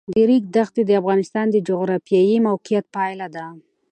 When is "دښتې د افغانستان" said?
0.55-1.45